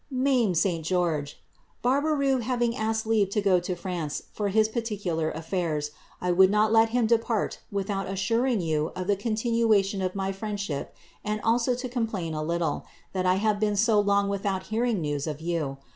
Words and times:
]"Mamie 0.25 0.55
St. 0.55 0.83
George, 0.83 1.39
"Bnrbereau 1.83 2.41
having 2.41 2.75
asked 2.75 3.05
leave 3.05 3.29
to 3.29 3.39
go 3.39 3.59
to 3.59 3.75
France 3.75 4.23
for 4.33 4.47
his 4.47 4.67
particiilar 4.67 5.29
a&irs, 5.31 5.91
I 6.19 6.31
would 6.31 6.49
not 6.49 6.71
let 6.71 6.89
him 6.89 7.05
depart 7.05 7.59
without 7.71 8.07
assuring 8.07 8.61
you 8.61 8.91
of 8.95 9.05
ihc 9.05 9.19
continuation 9.19 10.01
of 10.01 10.15
my 10.15 10.31
friend* 10.31 10.59
ship, 10.59 10.95
and 11.23 11.39
also 11.41 11.75
to 11.75 11.87
complain 11.87 12.33
a 12.33 12.41
little, 12.41 12.83
tliat 13.13 13.27
I 13.27 13.35
have 13.35 13.59
been 13.59 13.75
so 13.75 13.99
long 13.99 14.27
without 14.27 14.63
hearing 14.73 15.01
news 15.01 15.27
of 15.27 15.39
you. 15.39 15.77